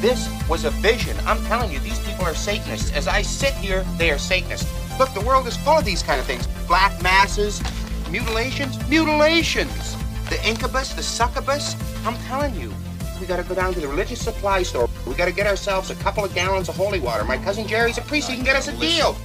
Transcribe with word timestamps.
This 0.00 0.28
was 0.48 0.64
a 0.64 0.70
vision. 0.70 1.16
I'm 1.26 1.44
telling 1.46 1.72
you, 1.72 1.80
these 1.80 1.98
people 2.00 2.24
are 2.24 2.34
Satanists. 2.34 2.92
As 2.92 3.08
I 3.08 3.22
sit 3.22 3.52
here, 3.54 3.84
they 3.96 4.12
are 4.12 4.18
Satanists. 4.18 4.70
Look, 4.96 5.12
the 5.12 5.20
world 5.22 5.48
is 5.48 5.56
full 5.56 5.78
of 5.78 5.84
these 5.84 6.04
kind 6.04 6.20
of 6.20 6.26
things. 6.26 6.46
Black 6.68 7.02
masses, 7.02 7.60
mutilations, 8.08 8.78
mutilations. 8.88 9.96
The 10.30 10.38
incubus, 10.46 10.92
the 10.92 11.02
succubus. 11.02 11.74
I'm 12.06 12.16
telling 12.28 12.54
you, 12.54 12.72
we 13.20 13.26
gotta 13.26 13.42
go 13.42 13.56
down 13.56 13.74
to 13.74 13.80
the 13.80 13.88
religious 13.88 14.22
supply 14.22 14.62
store. 14.62 14.88
We 15.04 15.14
gotta 15.14 15.32
get 15.32 15.48
ourselves 15.48 15.90
a 15.90 15.96
couple 15.96 16.24
of 16.24 16.32
gallons 16.32 16.68
of 16.68 16.76
holy 16.76 17.00
water. 17.00 17.24
My 17.24 17.38
cousin 17.38 17.66
Jerry's 17.66 17.98
a 17.98 18.02
priest. 18.02 18.30
He 18.30 18.36
can 18.36 18.44
get 18.44 18.54
us 18.54 18.68
a 18.68 18.76
deal. 18.78 19.16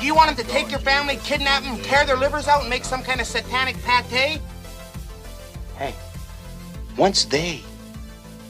Do 0.00 0.06
you 0.06 0.14
want 0.14 0.30
him 0.30 0.36
to 0.36 0.50
take 0.50 0.70
your 0.70 0.80
family, 0.80 1.16
kidnap 1.16 1.64
them, 1.64 1.76
tear 1.82 2.06
their 2.06 2.16
livers 2.16 2.48
out, 2.48 2.62
and 2.62 2.70
make 2.70 2.84
some 2.84 3.02
kind 3.02 3.20
of 3.20 3.26
satanic 3.26 3.76
pate? 3.82 4.40
Hey, 5.76 5.94
once 6.96 7.26
they 7.26 7.60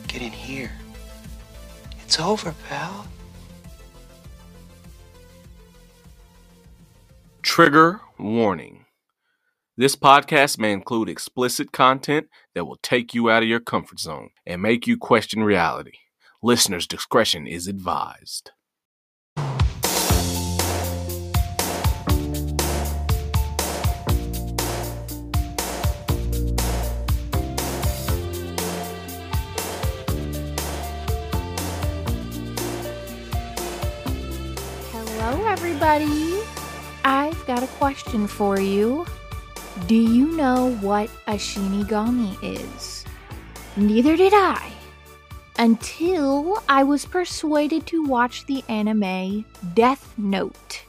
get 0.06 0.22
in 0.22 0.30
here, 0.30 0.70
it's 2.12 2.20
over, 2.20 2.54
pal. 2.68 3.06
Trigger 7.40 8.02
warning. 8.18 8.84
This 9.78 9.96
podcast 9.96 10.58
may 10.58 10.74
include 10.74 11.08
explicit 11.08 11.72
content 11.72 12.26
that 12.54 12.66
will 12.66 12.76
take 12.82 13.14
you 13.14 13.30
out 13.30 13.42
of 13.42 13.48
your 13.48 13.60
comfort 13.60 13.98
zone 13.98 14.28
and 14.44 14.60
make 14.60 14.86
you 14.86 14.98
question 14.98 15.42
reality. 15.42 16.00
Listener's 16.42 16.86
discretion 16.86 17.46
is 17.46 17.66
advised. 17.66 18.50
Everybody. 35.92 36.40
I've 37.04 37.46
got 37.46 37.62
a 37.62 37.66
question 37.66 38.26
for 38.26 38.58
you. 38.58 39.04
Do 39.86 39.94
you 39.94 40.28
know 40.28 40.74
what 40.76 41.10
a 41.26 41.34
Shinigami 41.34 42.34
is? 42.42 43.04
Neither 43.76 44.16
did 44.16 44.32
I. 44.32 44.72
Until 45.58 46.62
I 46.66 46.82
was 46.82 47.04
persuaded 47.04 47.86
to 47.88 48.06
watch 48.06 48.46
the 48.46 48.64
anime 48.70 49.44
Death 49.74 50.14
Note. 50.16 50.86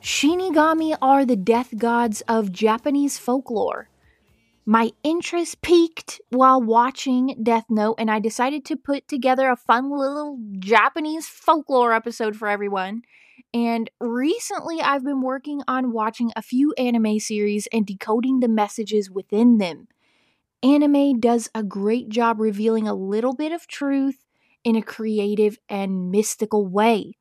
Shinigami 0.00 0.96
are 1.02 1.26
the 1.26 1.36
death 1.36 1.76
gods 1.76 2.22
of 2.22 2.52
Japanese 2.52 3.18
folklore. 3.18 3.90
My 4.64 4.92
interest 5.02 5.60
piqued 5.60 6.22
while 6.30 6.62
watching 6.62 7.38
Death 7.42 7.66
Note, 7.68 7.96
and 7.98 8.10
I 8.10 8.20
decided 8.20 8.64
to 8.64 8.76
put 8.76 9.08
together 9.08 9.50
a 9.50 9.56
fun 9.56 9.90
little 9.90 10.38
Japanese 10.58 11.26
folklore 11.26 11.92
episode 11.92 12.34
for 12.34 12.48
everyone. 12.48 13.02
And 13.56 13.90
recently, 14.02 14.82
I've 14.82 15.02
been 15.02 15.22
working 15.22 15.62
on 15.66 15.90
watching 15.90 16.30
a 16.36 16.42
few 16.42 16.74
anime 16.74 17.18
series 17.18 17.66
and 17.72 17.86
decoding 17.86 18.40
the 18.40 18.48
messages 18.48 19.10
within 19.10 19.56
them. 19.56 19.88
Anime 20.62 21.20
does 21.20 21.48
a 21.54 21.62
great 21.62 22.10
job 22.10 22.38
revealing 22.38 22.86
a 22.86 22.92
little 22.92 23.34
bit 23.34 23.52
of 23.52 23.66
truth 23.66 24.26
in 24.62 24.76
a 24.76 24.82
creative 24.82 25.58
and 25.70 26.10
mystical 26.10 26.66
way. 26.66 27.14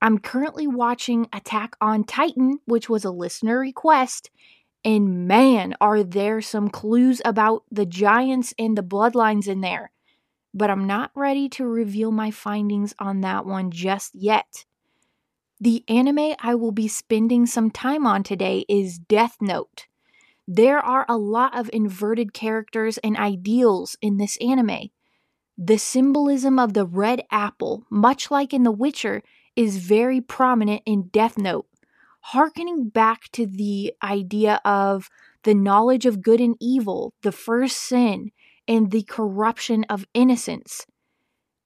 I'm 0.00 0.18
currently 0.18 0.66
watching 0.66 1.28
Attack 1.30 1.76
on 1.78 2.04
Titan, 2.04 2.60
which 2.64 2.88
was 2.88 3.04
a 3.04 3.10
listener 3.10 3.58
request, 3.58 4.30
and 4.82 5.28
man, 5.28 5.74
are 5.78 6.02
there 6.02 6.40
some 6.40 6.70
clues 6.70 7.20
about 7.22 7.64
the 7.70 7.84
giants 7.84 8.54
and 8.58 8.78
the 8.78 8.82
bloodlines 8.82 9.46
in 9.46 9.60
there. 9.60 9.92
But 10.54 10.70
I'm 10.70 10.86
not 10.86 11.10
ready 11.14 11.50
to 11.50 11.66
reveal 11.66 12.12
my 12.12 12.30
findings 12.30 12.94
on 12.98 13.20
that 13.20 13.44
one 13.44 13.70
just 13.70 14.14
yet. 14.14 14.64
The 15.58 15.84
anime 15.88 16.34
I 16.40 16.54
will 16.54 16.70
be 16.70 16.86
spending 16.86 17.46
some 17.46 17.70
time 17.70 18.06
on 18.06 18.22
today 18.22 18.66
is 18.68 18.98
Death 18.98 19.38
Note. 19.40 19.86
There 20.46 20.78
are 20.78 21.06
a 21.08 21.16
lot 21.16 21.58
of 21.58 21.70
inverted 21.72 22.34
characters 22.34 22.98
and 22.98 23.16
ideals 23.16 23.96
in 24.02 24.18
this 24.18 24.36
anime. 24.36 24.90
The 25.56 25.78
symbolism 25.78 26.58
of 26.58 26.74
the 26.74 26.84
red 26.84 27.22
apple, 27.30 27.86
much 27.88 28.30
like 28.30 28.52
in 28.52 28.64
The 28.64 28.70
Witcher, 28.70 29.22
is 29.56 29.78
very 29.78 30.20
prominent 30.20 30.82
in 30.84 31.08
Death 31.08 31.38
Note, 31.38 31.66
harkening 32.20 32.90
back 32.90 33.30
to 33.32 33.46
the 33.46 33.94
idea 34.02 34.60
of 34.62 35.08
the 35.44 35.54
knowledge 35.54 36.04
of 36.04 36.20
good 36.20 36.40
and 36.40 36.56
evil, 36.60 37.14
the 37.22 37.32
first 37.32 37.78
sin, 37.78 38.30
and 38.68 38.90
the 38.90 39.04
corruption 39.04 39.84
of 39.88 40.06
innocence. 40.12 40.86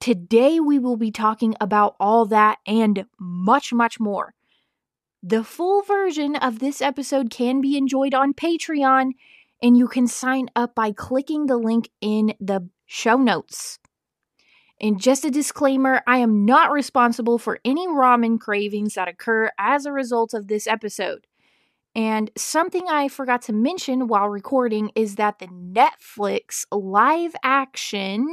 Today, 0.01 0.61
we 0.61 0.79
will 0.79 0.97
be 0.97 1.11
talking 1.11 1.55
about 1.61 1.95
all 2.01 2.25
that 2.27 2.59
and 2.67 3.05
much, 3.19 3.71
much 3.71 4.01
more. 4.01 4.35
The 5.23 5.45
full 5.45 5.83
version 5.83 6.37
of 6.37 6.59
this 6.59 6.81
episode 6.81 7.29
can 7.29 7.61
be 7.61 7.77
enjoyed 7.77 8.15
on 8.15 8.33
Patreon, 8.33 9.11
and 9.63 9.77
you 9.77 9.87
can 9.87 10.07
sign 10.07 10.49
up 10.57 10.75
by 10.75 10.93
clicking 10.93 11.47
the 11.47 11.59
link 11.59 11.91
in 12.01 12.33
the 12.41 12.71
show 12.87 13.19
notes. 13.19 13.79
And 14.81 14.99
just 14.99 15.27
a 15.27 15.31
disclaimer 15.31 16.01
I 16.07 16.17
am 16.19 16.47
not 16.47 16.73
responsible 16.73 17.37
for 17.37 17.61
any 17.63 17.87
ramen 17.87 18.41
cravings 18.41 18.95
that 18.95 19.09
occur 19.09 19.51
as 19.59 19.85
a 19.85 19.93
result 19.93 20.33
of 20.33 20.49
this 20.49 20.67
episode. 20.67 21.27
And 21.95 22.31
something 22.39 22.89
I 22.89 23.09
forgot 23.09 23.43
to 23.43 23.53
mention 23.53 24.09
while 24.09 24.31
recording 24.31 24.93
is 24.95 25.17
that 25.17 25.41
the 25.41 25.49
Netflix 25.49 26.65
live 26.73 27.35
action 27.43 28.27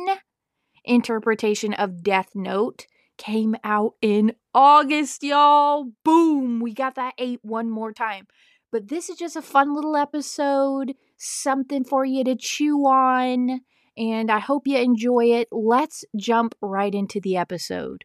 interpretation 0.87 1.73
of 1.73 2.03
Death 2.03 2.29
Note 2.33 2.87
came 3.17 3.55
out 3.63 3.93
in 4.01 4.33
August, 4.53 5.23
y'all. 5.23 5.91
Boom! 6.03 6.59
We 6.59 6.73
got 6.73 6.95
that 6.95 7.13
eight 7.17 7.39
one 7.43 7.69
more 7.69 7.93
time. 7.93 8.27
But 8.71 8.89
this 8.89 9.09
is 9.09 9.17
just 9.17 9.35
a 9.35 9.41
fun 9.41 9.73
little 9.73 9.95
episode, 9.95 10.93
something 11.17 11.83
for 11.83 12.05
you 12.05 12.23
to 12.25 12.35
chew 12.35 12.79
on, 12.85 13.61
and 13.97 14.29
I 14.29 14.39
hope 14.39 14.67
you 14.67 14.77
enjoy 14.77 15.25
it. 15.31 15.47
Let's 15.51 16.03
jump 16.15 16.53
right 16.61 16.93
into 16.93 17.19
the 17.21 17.37
episode. 17.37 18.03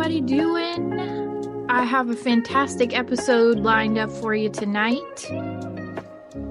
Everybody 0.00 0.22
doing? 0.22 1.66
I 1.68 1.84
have 1.84 2.08
a 2.08 2.16
fantastic 2.16 2.96
episode 2.96 3.58
lined 3.58 3.98
up 3.98 4.10
for 4.10 4.34
you 4.34 4.48
tonight. 4.48 5.30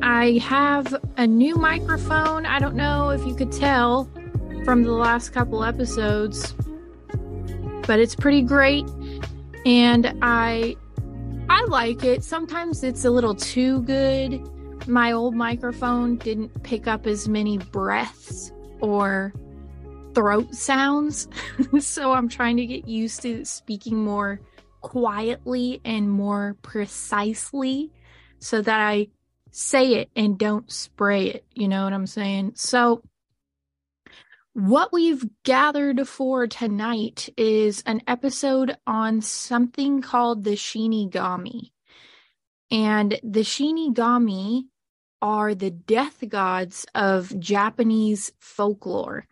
I 0.04 0.40
have 0.44 0.96
a 1.18 1.26
new 1.26 1.56
microphone. 1.56 2.46
I 2.46 2.60
don't 2.60 2.76
know 2.76 3.10
if 3.10 3.26
you 3.26 3.34
could 3.34 3.52
tell 3.52 4.08
from 4.66 4.84
the 4.84 4.92
last 4.92 5.30
couple 5.30 5.64
episodes, 5.64 6.54
but 7.88 8.00
it's 8.00 8.14
pretty 8.14 8.44
great 8.44 8.88
and 9.66 10.16
I 10.22 10.76
I 11.50 11.66
like 11.70 12.04
it. 12.04 12.24
Sometimes 12.24 12.84
it's 12.84 13.04
a 13.04 13.10
little 13.10 13.34
too 13.34 13.82
good. 13.82 14.48
My 14.88 15.12
old 15.12 15.34
microphone 15.34 16.18
didn't 16.18 16.62
pick 16.62 16.86
up 16.86 17.08
as 17.08 17.28
many 17.28 17.58
breaths 17.58 18.52
or 18.80 19.34
throat 20.14 20.54
sounds. 20.54 21.28
so 21.80 22.12
I'm 22.12 22.30
trying 22.30 22.58
to 22.58 22.66
get 22.66 22.88
used 22.88 23.22
to 23.24 23.46
speaking 23.46 23.98
more 23.98 24.40
quietly 24.82 25.82
and 25.84 26.10
more 26.10 26.56
precisely 26.62 27.92
so 28.40 28.62
that 28.62 28.80
I 28.80 29.08
say 29.52 29.96
it 29.96 30.10
and 30.16 30.38
don't 30.38 30.72
spray 30.72 31.28
it. 31.28 31.46
You 31.54 31.68
know 31.68 31.84
what 31.84 31.94
I'm 31.94 32.08
saying? 32.08 32.54
So, 32.56 33.02
what 34.54 34.92
we've 34.92 35.26
gathered 35.44 36.08
for 36.08 36.48
tonight 36.48 37.30
is 37.38 37.84
an 37.86 38.02
episode 38.08 38.76
on 38.86 39.22
something 39.22 40.02
called 40.02 40.44
the 40.44 40.56
Shinigami. 40.56 41.72
And 42.72 43.20
the 43.24 43.42
Shinigami 43.42 44.64
are 45.22 45.56
the 45.56 45.72
death 45.72 46.24
gods 46.28 46.86
of 46.96 47.38
Japanese 47.40 48.32
folklore 48.40 49.28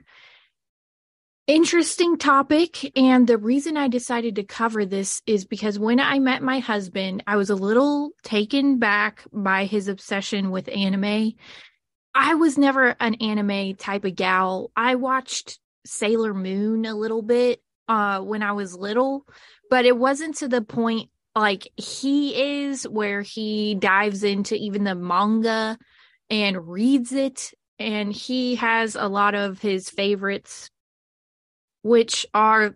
interesting 1.47 2.17
topic 2.17 2.91
and 2.97 3.25
the 3.25 3.37
reason 3.37 3.77
i 3.77 3.87
decided 3.87 4.35
to 4.35 4.43
cover 4.43 4.85
this 4.85 5.21
is 5.25 5.45
because 5.45 5.79
when 5.79 5.97
i 5.97 6.19
met 6.19 6.43
my 6.43 6.59
husband 6.59 7.23
i 7.25 7.37
was 7.37 7.49
a 7.49 7.55
little 7.55 8.11
taken 8.21 8.79
back 8.79 9.23
by 9.31 9.63
his 9.63 9.87
obsession 9.87 10.51
with 10.51 10.67
anime. 10.67 11.33
I 12.13 12.33
was 12.33 12.57
never 12.57 12.95
an 12.99 13.13
anime 13.15 13.75
type 13.75 14.03
of 14.03 14.15
gal. 14.15 14.71
I 14.75 14.95
watched 14.95 15.59
sailor 15.85 16.33
moon 16.33 16.85
a 16.85 16.95
little 16.95 17.21
bit 17.21 17.61
uh 17.87 18.19
when 18.19 18.43
i 18.43 18.51
was 18.51 18.75
little 18.75 19.25
but 19.69 19.85
it 19.85 19.97
wasn't 19.97 20.35
to 20.35 20.49
the 20.49 20.61
point 20.61 21.09
like 21.33 21.69
he 21.77 22.65
is 22.65 22.83
where 22.85 23.21
he 23.21 23.75
dives 23.75 24.23
into 24.23 24.55
even 24.55 24.83
the 24.83 24.95
manga 24.95 25.77
and 26.29 26.67
reads 26.67 27.13
it 27.13 27.53
and 27.79 28.11
he 28.11 28.55
has 28.55 28.95
a 28.95 29.07
lot 29.07 29.33
of 29.33 29.59
his 29.59 29.89
favorites 29.89 30.69
which 31.87 32.25
are 32.33 32.75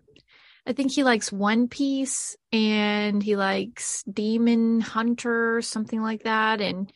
I 0.66 0.72
think 0.72 0.92
he 0.92 1.02
likes 1.02 1.32
One 1.32 1.68
Piece 1.68 2.36
and 2.52 3.22
he 3.22 3.34
likes 3.34 4.04
Demon 4.04 4.80
Hunter, 4.80 5.60
something 5.60 6.00
like 6.00 6.22
that. 6.22 6.60
And 6.60 6.92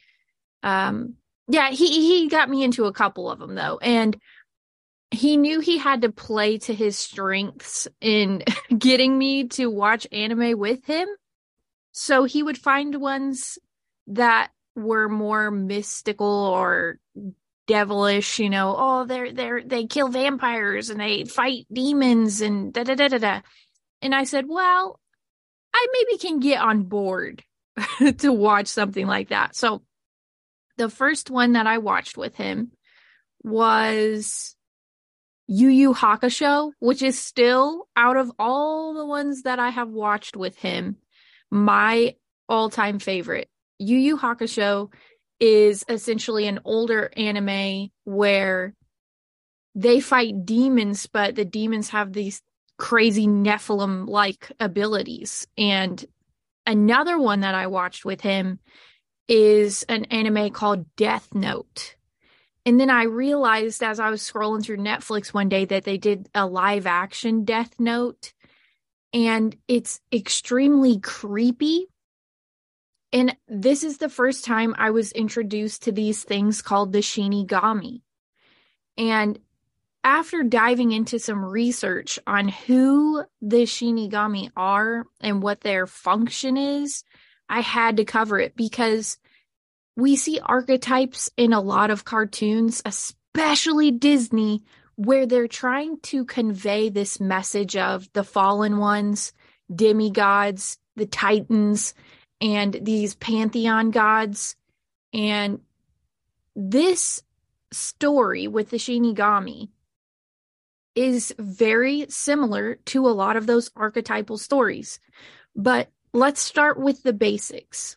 um, 0.62 1.14
yeah, 1.48 1.70
he 1.70 1.86
he 1.86 2.28
got 2.28 2.48
me 2.48 2.62
into 2.62 2.84
a 2.84 2.92
couple 2.92 3.30
of 3.30 3.38
them 3.38 3.54
though, 3.54 3.78
and 3.78 4.16
he 5.10 5.36
knew 5.36 5.60
he 5.60 5.78
had 5.78 6.02
to 6.02 6.10
play 6.10 6.58
to 6.58 6.74
his 6.74 6.96
strengths 6.96 7.88
in 8.00 8.42
getting 8.78 9.16
me 9.16 9.48
to 9.48 9.70
watch 9.70 10.06
anime 10.12 10.58
with 10.58 10.84
him. 10.84 11.08
So 11.92 12.24
he 12.24 12.42
would 12.42 12.58
find 12.58 13.00
ones 13.00 13.58
that 14.08 14.50
were 14.74 15.08
more 15.08 15.50
mystical 15.50 16.26
or 16.26 16.98
devilish, 17.66 18.38
you 18.38 18.50
know, 18.50 18.74
oh 18.76 19.04
they're 19.04 19.32
they're 19.32 19.62
they 19.62 19.86
kill 19.86 20.08
vampires 20.08 20.90
and 20.90 21.00
they 21.00 21.24
fight 21.24 21.66
demons 21.72 22.40
and 22.40 22.72
da 22.72 22.84
da 22.84 22.94
da 22.94 23.08
da 23.08 23.18
da. 23.18 23.40
And 24.02 24.14
I 24.14 24.24
said, 24.24 24.46
Well, 24.48 25.00
I 25.74 25.86
maybe 25.92 26.18
can 26.18 26.40
get 26.40 26.60
on 26.60 26.84
board 26.84 27.42
to 28.18 28.32
watch 28.32 28.68
something 28.68 29.06
like 29.06 29.28
that. 29.28 29.56
So 29.56 29.82
the 30.76 30.88
first 30.88 31.30
one 31.30 31.52
that 31.52 31.66
I 31.66 31.78
watched 31.78 32.16
with 32.16 32.36
him 32.36 32.72
was 33.42 34.56
Yu 35.48 35.68
Yu 35.68 35.94
Hakusho, 35.94 36.72
which 36.80 37.02
is 37.02 37.20
still 37.20 37.88
out 37.96 38.16
of 38.16 38.32
all 38.38 38.94
the 38.94 39.06
ones 39.06 39.42
that 39.42 39.58
I 39.58 39.70
have 39.70 39.88
watched 39.88 40.36
with 40.36 40.56
him, 40.58 40.96
my 41.50 42.16
all 42.48 42.70
time 42.70 42.98
favorite. 42.98 43.48
Yu 43.78 43.96
Yu 43.98 44.16
Hakusho 44.16 44.90
is 45.40 45.84
essentially 45.88 46.46
an 46.46 46.60
older 46.64 47.12
anime 47.16 47.90
where 48.04 48.74
they 49.74 50.00
fight 50.00 50.46
demons, 50.46 51.06
but 51.06 51.34
the 51.34 51.44
demons 51.44 51.90
have 51.90 52.12
these 52.12 52.42
crazy 52.78 53.26
Nephilim 53.26 54.08
like 54.08 54.50
abilities. 54.58 55.46
And 55.58 56.04
another 56.66 57.18
one 57.18 57.40
that 57.40 57.54
I 57.54 57.66
watched 57.66 58.04
with 58.04 58.20
him 58.20 58.58
is 59.28 59.82
an 59.84 60.04
anime 60.06 60.50
called 60.50 60.94
Death 60.96 61.34
Note. 61.34 61.96
And 62.64 62.80
then 62.80 62.90
I 62.90 63.04
realized 63.04 63.82
as 63.82 64.00
I 64.00 64.10
was 64.10 64.22
scrolling 64.22 64.64
through 64.64 64.78
Netflix 64.78 65.28
one 65.28 65.48
day 65.48 65.64
that 65.66 65.84
they 65.84 65.98
did 65.98 66.28
a 66.34 66.46
live 66.46 66.86
action 66.86 67.44
Death 67.44 67.74
Note. 67.78 68.32
And 69.12 69.56
it's 69.68 70.00
extremely 70.12 70.98
creepy 70.98 71.86
and 73.16 73.34
this 73.48 73.82
is 73.82 73.96
the 73.96 74.10
first 74.10 74.44
time 74.44 74.74
I 74.76 74.90
was 74.90 75.10
introduced 75.10 75.84
to 75.84 75.92
these 75.92 76.22
things 76.22 76.60
called 76.60 76.92
the 76.92 76.98
Shinigami. 76.98 78.02
And 78.98 79.38
after 80.04 80.42
diving 80.42 80.92
into 80.92 81.18
some 81.18 81.42
research 81.42 82.18
on 82.26 82.48
who 82.48 83.24
the 83.40 83.62
Shinigami 83.62 84.50
are 84.54 85.06
and 85.18 85.42
what 85.42 85.62
their 85.62 85.86
function 85.86 86.58
is, 86.58 87.04
I 87.48 87.60
had 87.60 87.96
to 87.96 88.04
cover 88.04 88.38
it 88.38 88.54
because 88.54 89.16
we 89.96 90.16
see 90.16 90.38
archetypes 90.38 91.30
in 91.38 91.54
a 91.54 91.60
lot 91.62 91.88
of 91.88 92.04
cartoons, 92.04 92.82
especially 92.84 93.92
Disney, 93.92 94.62
where 94.96 95.24
they're 95.24 95.48
trying 95.48 96.00
to 96.00 96.26
convey 96.26 96.90
this 96.90 97.18
message 97.18 97.76
of 97.76 98.12
the 98.12 98.24
fallen 98.24 98.76
ones, 98.76 99.32
demigods, 99.74 100.76
the 100.96 101.06
titans, 101.06 101.94
and 102.40 102.78
these 102.82 103.14
pantheon 103.14 103.90
gods. 103.90 104.56
And 105.12 105.60
this 106.54 107.22
story 107.72 108.48
with 108.48 108.70
the 108.70 108.76
Shinigami 108.76 109.68
is 110.94 111.34
very 111.38 112.06
similar 112.08 112.76
to 112.86 113.06
a 113.06 113.10
lot 113.10 113.36
of 113.36 113.46
those 113.46 113.70
archetypal 113.76 114.38
stories. 114.38 114.98
But 115.54 115.90
let's 116.12 116.40
start 116.40 116.78
with 116.78 117.02
the 117.02 117.12
basics. 117.12 117.96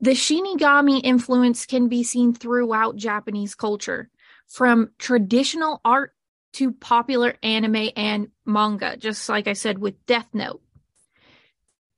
The 0.00 0.12
Shinigami 0.12 1.00
influence 1.04 1.66
can 1.66 1.88
be 1.88 2.02
seen 2.02 2.34
throughout 2.34 2.96
Japanese 2.96 3.54
culture, 3.54 4.10
from 4.48 4.90
traditional 4.98 5.80
art 5.84 6.14
to 6.54 6.72
popular 6.72 7.36
anime 7.42 7.90
and 7.96 8.28
manga, 8.44 8.96
just 8.96 9.28
like 9.28 9.46
I 9.46 9.52
said 9.52 9.78
with 9.78 10.04
Death 10.06 10.28
Note. 10.32 10.60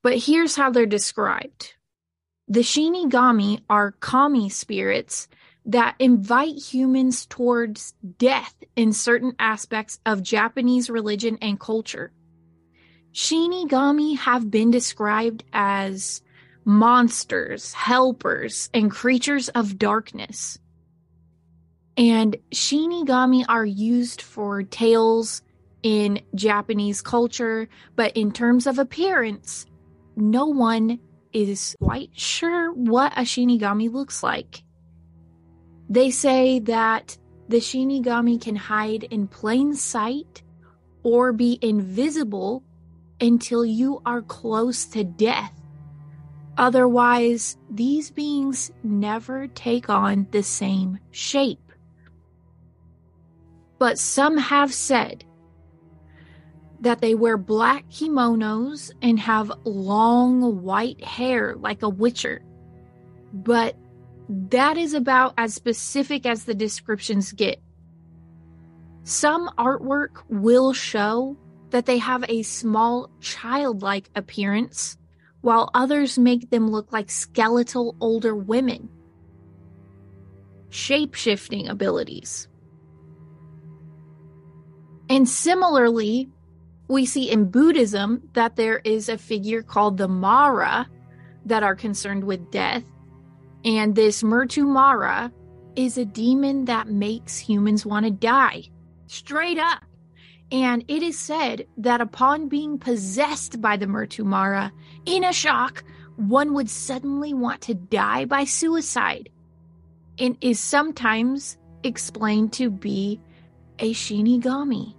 But 0.04 0.18
here's 0.18 0.54
how 0.54 0.70
they're 0.70 0.86
described 0.86 1.74
the 2.46 2.60
Shinigami 2.60 3.62
are 3.70 3.92
kami 3.92 4.50
spirits 4.50 5.28
that 5.64 5.96
invite 5.98 6.56
humans 6.56 7.24
towards 7.24 7.94
death 8.18 8.54
in 8.76 8.92
certain 8.92 9.34
aspects 9.38 9.98
of 10.04 10.22
Japanese 10.22 10.90
religion 10.90 11.38
and 11.40 11.58
culture. 11.58 12.12
Shinigami 13.14 14.18
have 14.18 14.50
been 14.50 14.70
described 14.70 15.42
as 15.54 16.20
monsters, 16.66 17.72
helpers, 17.72 18.68
and 18.74 18.90
creatures 18.90 19.48
of 19.48 19.78
darkness. 19.78 20.58
And 21.96 22.36
Shinigami 22.50 23.46
are 23.48 23.64
used 23.64 24.20
for 24.20 24.64
tales 24.64 25.40
in 25.82 26.20
Japanese 26.34 27.00
culture, 27.00 27.70
but 27.96 28.14
in 28.18 28.32
terms 28.32 28.66
of 28.66 28.78
appearance, 28.78 29.64
no 30.16 30.46
one 30.46 30.98
is 31.32 31.74
quite 31.80 32.10
sure 32.14 32.72
what 32.72 33.12
a 33.16 33.22
Shinigami 33.22 33.92
looks 33.92 34.22
like. 34.22 34.62
They 35.88 36.10
say 36.10 36.60
that 36.60 37.18
the 37.48 37.58
Shinigami 37.58 38.40
can 38.40 38.56
hide 38.56 39.04
in 39.04 39.28
plain 39.28 39.74
sight 39.74 40.42
or 41.02 41.32
be 41.32 41.58
invisible 41.60 42.62
until 43.20 43.64
you 43.64 44.00
are 44.06 44.22
close 44.22 44.86
to 44.86 45.04
death. 45.04 45.52
Otherwise, 46.56 47.58
these 47.70 48.10
beings 48.10 48.70
never 48.82 49.48
take 49.48 49.90
on 49.90 50.26
the 50.30 50.42
same 50.42 50.98
shape. 51.10 51.72
But 53.78 53.98
some 53.98 54.38
have 54.38 54.72
said 54.72 55.24
that 56.84 57.00
they 57.00 57.14
wear 57.14 57.36
black 57.36 57.88
kimonos 57.88 58.92
and 59.02 59.18
have 59.18 59.50
long 59.64 60.62
white 60.62 61.02
hair 61.02 61.56
like 61.56 61.82
a 61.82 61.88
witcher. 61.88 62.42
But 63.32 63.76
that 64.28 64.76
is 64.76 64.94
about 64.94 65.34
as 65.36 65.54
specific 65.54 66.24
as 66.26 66.44
the 66.44 66.54
descriptions 66.54 67.32
get. 67.32 67.60
Some 69.02 69.48
artwork 69.58 70.22
will 70.28 70.72
show 70.72 71.36
that 71.70 71.86
they 71.86 71.98
have 71.98 72.24
a 72.28 72.42
small 72.42 73.10
childlike 73.20 74.08
appearance, 74.14 74.96
while 75.40 75.70
others 75.74 76.18
make 76.18 76.50
them 76.50 76.70
look 76.70 76.92
like 76.92 77.10
skeletal 77.10 77.96
older 78.00 78.34
women. 78.34 78.88
Shape 80.70 81.14
shifting 81.14 81.68
abilities. 81.68 82.48
And 85.10 85.28
similarly, 85.28 86.30
we 86.88 87.06
see 87.06 87.30
in 87.30 87.50
Buddhism 87.50 88.28
that 88.34 88.56
there 88.56 88.78
is 88.84 89.08
a 89.08 89.18
figure 89.18 89.62
called 89.62 89.96
the 89.96 90.08
Mara 90.08 90.86
that 91.46 91.62
are 91.62 91.76
concerned 91.76 92.24
with 92.24 92.50
death. 92.50 92.84
And 93.64 93.94
this 93.94 94.22
Murtu 94.22 94.66
Mara 94.66 95.32
is 95.76 95.96
a 95.96 96.04
demon 96.04 96.66
that 96.66 96.88
makes 96.88 97.38
humans 97.38 97.86
want 97.86 98.04
to 98.04 98.10
die. 98.10 98.64
Straight 99.06 99.58
up. 99.58 99.82
And 100.52 100.84
it 100.88 101.02
is 101.02 101.18
said 101.18 101.66
that 101.78 102.00
upon 102.00 102.48
being 102.48 102.78
possessed 102.78 103.60
by 103.60 103.76
the 103.76 103.86
Murtu 103.86 104.24
Mara, 104.24 104.72
in 105.06 105.24
a 105.24 105.32
shock, 105.32 105.82
one 106.16 106.54
would 106.54 106.70
suddenly 106.70 107.34
want 107.34 107.62
to 107.62 107.74
die 107.74 108.24
by 108.24 108.44
suicide 108.44 109.30
and 110.18 110.36
is 110.40 110.60
sometimes 110.60 111.56
explained 111.82 112.52
to 112.52 112.70
be 112.70 113.20
a 113.78 113.92
Shinigami. 113.92 114.94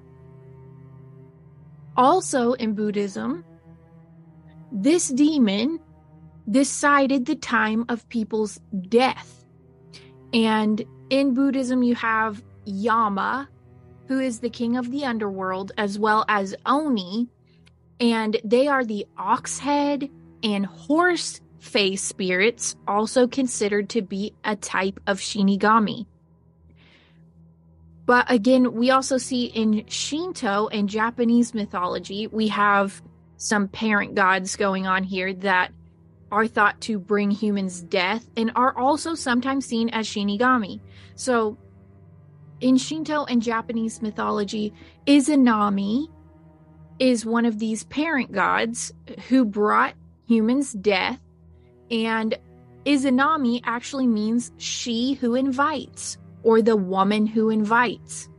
Also 1.98 2.54
in 2.54 2.74
Buddhism, 2.74 3.46
this 4.72 5.08
demon 5.10 5.80
decided 6.50 7.26
the 7.26 7.36
time 7.36 7.86
of 7.90 8.08
people's 8.10 8.60
death. 8.90 9.46
And 10.34 10.84
in 11.10 11.34
Buddhism, 11.34 11.84
you 11.84 11.96
have 11.96 12.44
Yama, 12.66 13.50
who 14.08 14.20
is 14.20 14.40
the 14.40 14.50
king 14.50 14.76
of 14.76 14.92
the 14.92 15.06
underworld, 15.06 15.72
as 15.78 15.98
well 15.98 16.26
as 16.28 16.56
Oni, 16.66 17.30
and 18.00 18.38
they 18.44 18.68
are 18.68 18.84
the 18.84 19.08
ox 19.18 19.60
head 19.60 20.10
and 20.44 20.66
horse 20.66 21.42
face 21.60 22.04
spirits, 22.04 22.76
also 22.88 23.28
considered 23.28 23.90
to 23.90 24.02
be 24.02 24.34
a 24.44 24.56
type 24.56 25.00
of 25.08 25.20
Shinigami. 25.20 26.06
But 28.06 28.30
again, 28.30 28.74
we 28.74 28.92
also 28.92 29.18
see 29.18 29.46
in 29.46 29.86
Shinto 29.88 30.68
and 30.68 30.88
Japanese 30.88 31.54
mythology, 31.54 32.28
we 32.28 32.48
have 32.50 33.02
some 33.38 33.68
parent 33.68 34.16
gods 34.16 34.56
going 34.56 34.86
on 34.86 35.04
here 35.04 35.34
that 35.34 35.72
are 36.32 36.48
thought 36.48 36.80
to 36.82 37.00
bring 37.00 37.32
humans 37.32 37.82
death 37.82 38.28
and 38.38 38.52
are 38.56 38.78
also 38.78 39.16
sometimes 39.16 39.66
seen 39.66 39.90
as 39.90 40.08
Shinigami. 40.08 40.80
So 41.16 41.58
in 42.62 42.78
Shinto 42.78 43.26
and 43.26 43.42
Japanese 43.42 44.02
mythology, 44.02 44.74
Izanami 45.08 46.08
is 47.00 47.26
one 47.26 47.46
of 47.46 47.60
these 47.60 47.84
parent 47.86 48.32
gods 48.32 48.94
who 49.28 49.46
brought 49.46 49.96
humans 50.28 50.74
death. 50.74 51.20
And 51.92 52.38
Izanami 52.86 53.62
actually 53.64 54.08
means 54.08 54.52
she 54.58 55.14
who 55.14 55.36
invites 55.36 56.18
or 56.46 56.62
the 56.62 56.78
woman 56.78 57.26
who 57.26 57.50
invites, 57.50 58.30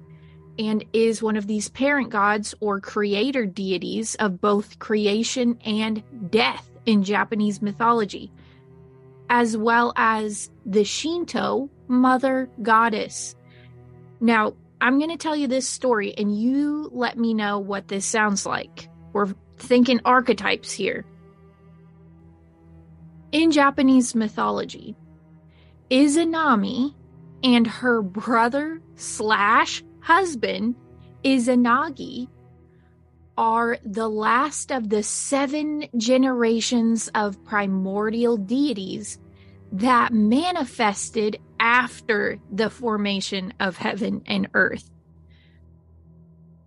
and 0.61 0.85
is 0.93 1.21
one 1.23 1.37
of 1.37 1.49
these 1.49 1.69
parent 1.69 2.09
gods 2.09 2.55
or 2.61 2.81
creator 2.81 3.45
deities 3.45 4.15
of 4.15 4.41
both 4.41 4.79
creation 4.79 5.59
and 5.65 6.03
death 6.31 6.71
in 6.87 7.03
Japanese 7.03 7.61
mythology, 7.61 8.33
as 9.29 9.57
well 9.57 9.93
as 9.97 10.49
the 10.65 10.85
Shinto 10.85 11.69
mother 11.89 12.49
goddess. 12.63 13.35
Now, 14.21 14.55
I'm 14.81 14.99
going 14.99 15.11
to 15.11 15.17
tell 15.17 15.35
you 15.35 15.49
this 15.49 15.69
story 15.69 16.15
and 16.17 16.39
you 16.39 16.89
let 16.93 17.19
me 17.19 17.35
know 17.35 17.59
what 17.59 17.89
this 17.89 18.07
sounds 18.07 18.47
like. 18.47 18.89
We're 19.13 19.35
thinking 19.59 20.01
archetypes 20.05 20.71
here. 20.71 21.05
In 23.33 23.51
Japanese 23.51 24.15
mythology, 24.15 24.95
Izanami 25.91 26.95
and 27.55 27.65
her 27.65 28.03
brother 28.03 28.83
slash 28.97 29.85
husband, 30.01 30.75
Izanagi, 31.25 32.29
are 33.39 33.79
the 33.85 34.09
last 34.09 34.73
of 34.73 34.89
the 34.89 35.05
seven 35.05 35.87
generations 35.97 37.09
of 37.15 37.43
primordial 37.45 38.37
deities 38.37 39.21
that 39.71 40.13
manifested 40.13 41.39
after 41.61 42.41
the 42.51 42.69
formation 42.69 43.55
of 43.61 43.77
heaven 43.77 44.23
and 44.27 44.49
earth. 44.55 44.91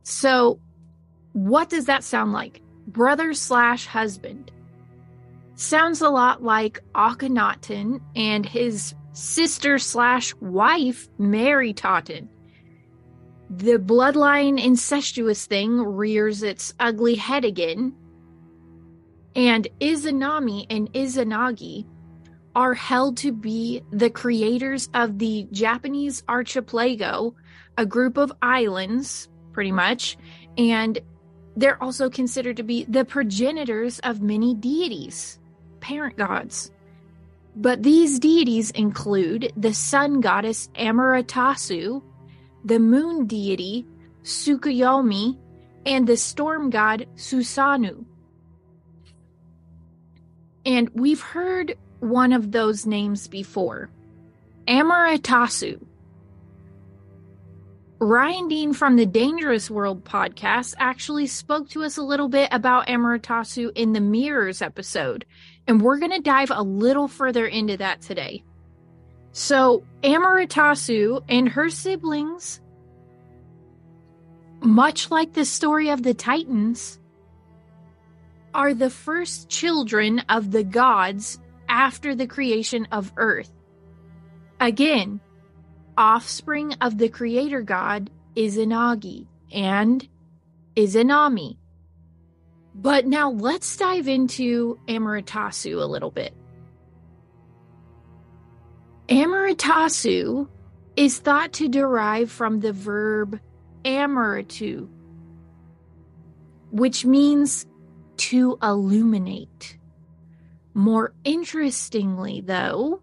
So, 0.03 0.61
what 1.33 1.69
does 1.69 1.85
that 1.85 2.05
sound 2.05 2.31
like? 2.31 2.61
Brother 2.87 3.33
slash 3.33 3.85
husband. 3.85 4.49
Sounds 5.59 5.99
a 5.99 6.07
lot 6.07 6.41
like 6.41 6.79
Akhenaten 6.95 7.99
and 8.15 8.45
his 8.45 8.95
sister 9.11 9.77
slash 9.77 10.33
wife, 10.35 11.09
Meritaten. 11.19 12.29
The 13.49 13.77
bloodline 13.77 14.57
incestuous 14.57 15.47
thing 15.47 15.81
rears 15.81 16.43
its 16.43 16.73
ugly 16.79 17.15
head 17.15 17.43
again. 17.43 17.93
And 19.35 19.67
Izanami 19.81 20.65
and 20.69 20.93
Izanagi 20.93 21.85
are 22.55 22.73
held 22.73 23.17
to 23.17 23.33
be 23.33 23.81
the 23.91 24.09
creators 24.09 24.89
of 24.93 25.19
the 25.19 25.45
Japanese 25.51 26.23
archipelago, 26.29 27.35
a 27.77 27.85
group 27.85 28.15
of 28.15 28.31
islands, 28.41 29.27
pretty 29.51 29.73
much, 29.73 30.17
and 30.57 30.99
they're 31.57 31.83
also 31.83 32.09
considered 32.09 32.55
to 32.55 32.63
be 32.63 32.85
the 32.85 33.03
progenitors 33.03 33.99
of 33.99 34.21
many 34.21 34.53
deities, 34.55 35.38
parent 35.79 36.17
gods. 36.17 36.71
But 37.55 37.83
these 37.83 38.19
deities 38.19 38.71
include 38.71 39.51
the 39.57 39.73
sun 39.73 40.21
goddess 40.21 40.69
Amaterasu, 40.75 42.01
the 42.63 42.79
moon 42.79 43.25
deity 43.25 43.85
Tsukuyomi, 44.23 45.37
and 45.85 46.07
the 46.07 46.17
storm 46.17 46.69
god 46.69 47.07
Susanu. 47.15 48.05
And 50.65 50.89
we've 50.93 51.21
heard 51.21 51.77
one 51.99 52.33
of 52.33 52.51
those 52.51 52.85
names 52.85 53.27
before 53.27 53.89
Amaterasu. 54.67 55.85
Ryan 58.01 58.47
Dean 58.47 58.73
from 58.73 58.95
the 58.95 59.05
Dangerous 59.05 59.69
World 59.69 60.05
podcast 60.05 60.73
actually 60.77 61.27
spoke 61.27 61.69
to 61.69 61.83
us 61.83 61.97
a 61.97 62.03
little 62.03 62.29
bit 62.29 62.47
about 62.51 62.87
Amaterasu 62.87 63.71
in 63.75 63.91
the 63.91 63.99
Mirrors 63.99 64.61
episode, 64.61 65.25
and 65.67 65.81
we're 65.81 65.97
going 65.97 66.11
to 66.11 66.21
dive 66.21 66.51
a 66.51 66.61
little 66.61 67.07
further 67.07 67.45
into 67.45 67.77
that 67.77 68.01
today. 68.01 68.43
So, 69.31 69.83
Amaterasu 70.03 71.23
and 71.29 71.47
her 71.49 71.69
siblings, 71.69 72.61
much 74.61 75.11
like 75.11 75.33
the 75.33 75.45
story 75.45 75.89
of 75.89 76.03
the 76.03 76.13
Titans, 76.13 76.99
are 78.53 78.73
the 78.73 78.89
first 78.89 79.49
children 79.49 80.19
of 80.29 80.51
the 80.51 80.63
gods 80.63 81.39
after 81.67 82.15
the 82.15 82.27
creation 82.27 82.87
of 82.91 83.13
Earth. 83.17 83.51
Again, 84.59 85.21
offspring 85.97 86.73
of 86.81 86.97
the 86.97 87.09
creator 87.09 87.61
god 87.61 88.09
Izanagi 88.35 89.27
and 89.51 90.07
Izanami. 90.75 91.57
But 92.81 93.05
now 93.05 93.31
let's 93.31 93.75
dive 93.75 94.07
into 94.07 94.79
Amaterasu 94.87 95.81
a 95.81 95.85
little 95.85 96.11
bit. 96.11 96.33
Amaterasu 99.09 100.47
is 100.95 101.19
thought 101.19 101.51
to 101.53 101.67
derive 101.67 102.31
from 102.31 102.61
the 102.61 102.71
verb 102.71 103.37
amaratu, 103.83 104.87
which 106.71 107.03
means 107.05 107.65
to 108.15 108.57
illuminate. 108.63 109.77
More 110.73 111.13
interestingly, 111.25 112.39
though, 112.39 113.01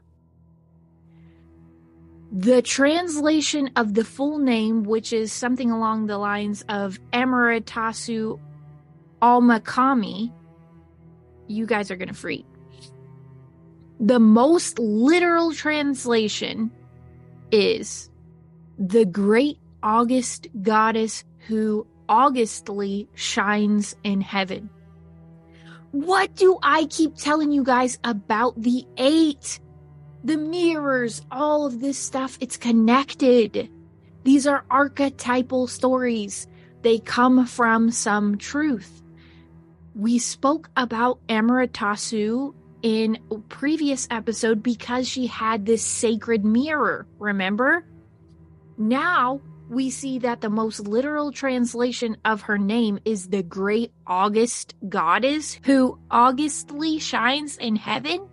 the 2.32 2.62
translation 2.62 3.72
of 3.76 3.92
the 3.92 4.04
full 4.04 4.38
name, 4.38 4.84
which 4.84 5.12
is 5.12 5.32
something 5.32 5.70
along 5.70 6.06
the 6.06 6.16
lines 6.16 6.64
of 6.70 6.98
Amaterasu 9.22 9.62
Omikami, 9.64 10.32
you 11.48 11.66
guys 11.66 11.90
are 11.90 11.96
going 11.96 12.08
to 12.08 12.14
freak. 12.14 12.44
The 14.00 14.18
most 14.18 14.78
literal 14.78 15.52
translation 15.52 16.70
is 17.50 18.10
the 18.78 19.04
great 19.06 19.58
August 19.82 20.48
goddess 20.62 21.24
who 21.46 21.86
augustly 22.08 23.08
shines 23.14 23.96
in 24.04 24.20
heaven. 24.20 24.68
What 25.92 26.34
do 26.34 26.58
I 26.62 26.84
keep 26.86 27.16
telling 27.16 27.52
you 27.52 27.64
guys 27.64 27.98
about 28.04 28.60
the 28.60 28.84
eight? 28.98 29.60
The 30.24 30.36
mirrors, 30.36 31.22
all 31.30 31.66
of 31.66 31.80
this 31.80 31.98
stuff, 31.98 32.36
it's 32.40 32.56
connected. 32.56 33.70
These 34.24 34.46
are 34.46 34.64
archetypal 34.70 35.68
stories. 35.68 36.48
They 36.82 36.98
come 36.98 37.46
from 37.46 37.90
some 37.92 38.36
truth. 38.36 39.02
We 39.96 40.18
spoke 40.18 40.68
about 40.76 41.26
Amaterasu 41.26 42.54
in 42.82 43.18
a 43.30 43.38
previous 43.38 44.06
episode 44.10 44.62
because 44.62 45.08
she 45.08 45.26
had 45.26 45.64
this 45.64 45.82
sacred 45.82 46.44
mirror, 46.44 47.06
remember? 47.18 47.86
Now 48.76 49.40
we 49.70 49.88
see 49.88 50.18
that 50.18 50.42
the 50.42 50.50
most 50.50 50.80
literal 50.80 51.32
translation 51.32 52.18
of 52.26 52.42
her 52.42 52.58
name 52.58 52.98
is 53.06 53.28
the 53.28 53.42
great 53.42 53.90
August 54.06 54.74
goddess 54.86 55.58
who 55.64 55.98
augustly 56.10 56.98
shines 56.98 57.56
in 57.56 57.76
heaven. 57.76 58.28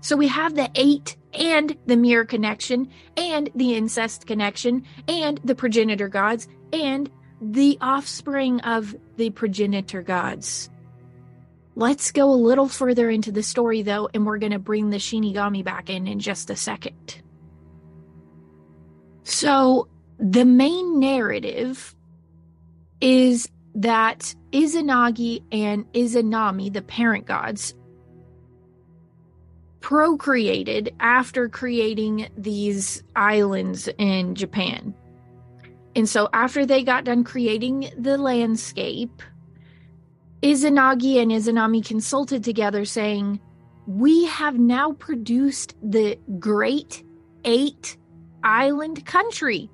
So 0.00 0.16
we 0.16 0.28
have 0.28 0.54
the 0.54 0.70
eight 0.74 1.16
and 1.34 1.76
the 1.84 1.98
mirror 1.98 2.24
connection 2.24 2.88
and 3.18 3.50
the 3.54 3.74
incest 3.74 4.26
connection 4.26 4.86
and 5.06 5.38
the 5.44 5.54
progenitor 5.54 6.08
gods 6.08 6.48
and 6.72 7.10
the 7.40 7.78
offspring 7.80 8.60
of 8.60 8.94
the 9.16 9.30
progenitor 9.30 10.02
gods. 10.02 10.70
Let's 11.76 12.12
go 12.12 12.30
a 12.30 12.34
little 12.34 12.68
further 12.68 13.10
into 13.10 13.32
the 13.32 13.42
story 13.42 13.82
though, 13.82 14.08
and 14.14 14.24
we're 14.24 14.38
going 14.38 14.52
to 14.52 14.58
bring 14.58 14.90
the 14.90 14.98
Shinigami 14.98 15.64
back 15.64 15.90
in 15.90 16.06
in 16.06 16.20
just 16.20 16.50
a 16.50 16.56
second. 16.56 17.22
So, 19.24 19.88
the 20.18 20.44
main 20.44 21.00
narrative 21.00 21.94
is 23.00 23.48
that 23.74 24.34
Izanagi 24.52 25.42
and 25.50 25.90
Izanami, 25.92 26.72
the 26.72 26.82
parent 26.82 27.26
gods, 27.26 27.74
procreated 29.80 30.94
after 31.00 31.48
creating 31.48 32.28
these 32.38 33.02
islands 33.16 33.88
in 33.98 34.34
Japan. 34.34 34.94
And 35.96 36.08
so, 36.08 36.28
after 36.32 36.66
they 36.66 36.82
got 36.82 37.04
done 37.04 37.24
creating 37.24 37.90
the 37.96 38.18
landscape, 38.18 39.22
Izanagi 40.42 41.22
and 41.22 41.30
Izanami 41.30 41.84
consulted 41.84 42.42
together, 42.42 42.84
saying, 42.84 43.40
We 43.86 44.26
have 44.26 44.58
now 44.58 44.92
produced 44.92 45.76
the 45.82 46.18
great 46.38 47.04
eight 47.44 47.96
island 48.42 49.06
country 49.06 49.70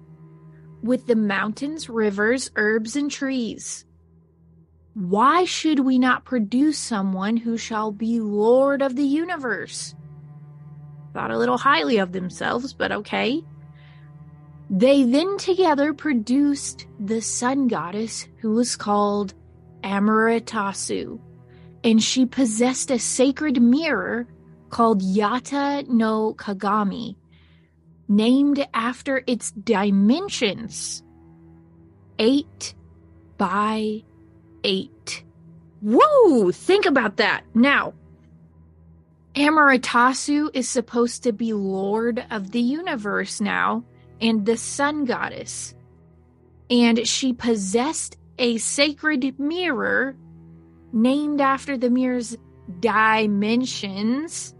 with 0.83 1.07
the 1.07 1.17
mountains, 1.17 1.89
rivers, 1.89 2.51
herbs, 2.57 2.97
and 2.97 3.11
trees. 3.11 3.85
Why 4.95 5.45
should 5.45 5.81
we 5.81 5.99
not 5.99 6.25
produce 6.25 6.79
someone 6.79 7.37
who 7.37 7.57
shall 7.57 7.93
be 7.93 8.21
Lord 8.21 8.83
of 8.83 8.97
the 8.97 9.05
universe? 9.05 9.95
Thought 11.13 11.31
a 11.31 11.39
little 11.39 11.59
highly 11.59 11.99
of 11.99 12.13
themselves, 12.13 12.73
but 12.73 12.93
okay. 12.93 13.43
They 14.73 15.03
then 15.03 15.37
together 15.37 15.93
produced 15.93 16.87
the 17.01 17.21
sun 17.21 17.67
goddess 17.67 18.29
who 18.37 18.53
was 18.53 18.77
called 18.77 19.35
Amaratasu, 19.83 21.19
and 21.83 22.01
she 22.01 22.25
possessed 22.25 22.93
a 22.93 22.99
sacred 23.01 23.61
mirror 23.61 24.29
called 24.69 25.03
Yata 25.03 25.89
no 25.89 26.35
Kagami, 26.35 27.17
named 28.07 28.65
after 28.73 29.25
its 29.27 29.51
dimensions 29.51 31.03
8 32.21 32.75
by 33.39 34.05
8. 34.63 35.25
Whoa! 35.81 36.53
Think 36.53 36.87
about 36.87 37.17
that. 37.17 37.43
Now, 37.55 37.95
Amaratasu 39.35 40.51
is 40.55 40.69
supposed 40.69 41.25
to 41.25 41.33
be 41.33 41.53
Lord 41.55 42.25
of 42.31 42.53
the 42.53 42.61
universe 42.61 43.41
now 43.41 43.85
and 44.21 44.47
the 44.47 44.57
sun 44.57 45.05
goddess. 45.05 45.75
And 46.69 47.07
she 47.07 47.33
possessed 47.33 48.17
a 48.39 48.59
sacred 48.59 49.39
mirror 49.39 50.17
named 50.93 51.41
after 51.41 51.77
the 51.77 51.91
mirror's 51.91 52.37
dimensions 52.81 54.55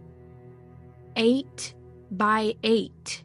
8 1.17 1.75
by 2.11 2.55
8. 2.63 3.25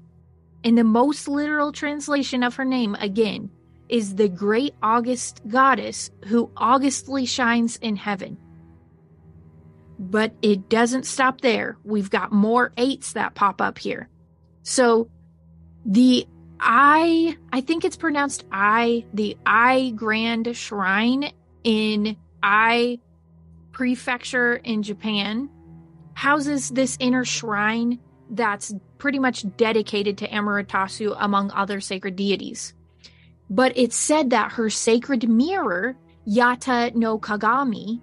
And 0.64 0.78
the 0.78 0.84
most 0.84 1.28
literal 1.28 1.72
translation 1.72 2.44
of 2.44 2.56
her 2.56 2.66
name, 2.66 2.96
again, 2.96 3.52
is 3.88 4.16
the 4.16 4.30
great 4.30 4.74
August 4.82 5.42
goddess 5.48 6.10
who 6.26 6.52
augustly 6.58 7.26
shines 7.26 7.78
in 7.78 7.96
heaven. 7.96 8.38
But 10.00 10.34
it 10.42 10.70
doesn't 10.70 11.06
stop 11.06 11.42
there. 11.42 11.78
We've 11.84 12.10
got 12.10 12.32
more 12.32 12.72
eights 12.78 13.14
that 13.14 13.36
pop 13.36 13.62
up 13.62 13.78
here. 13.78 14.10
So 14.64 15.10
the 15.86 16.28
I 16.60 17.38
I 17.54 17.62
think 17.62 17.86
it's 17.86 17.98
pronounced 17.98 18.44
I 18.52 19.06
the 19.14 19.38
I 19.46 19.94
Grand 19.96 20.56
Shrine 20.56 21.32
in 21.64 22.18
I 22.42 23.00
Prefecture 23.72 24.56
in 24.56 24.84
Japan 24.84 25.50
houses 26.14 26.70
this 26.70 26.98
inner 27.00 27.26
shrine 27.26 28.00
that's 28.30 28.74
pretty 28.98 29.20
much 29.20 29.46
dedicated 29.58 30.18
to 30.18 30.28
Amaratasu 30.30 31.16
among 31.20 31.52
other 31.52 31.82
sacred 31.82 32.16
deities. 32.16 32.74
But 33.50 33.74
it's 33.78 33.96
said 33.96 34.32
that 34.32 34.54
her 34.54 34.70
sacred 34.70 35.30
mirror, 35.30 35.96
Yata 36.28 36.96
no 36.96 37.20
Kagami, 37.20 38.02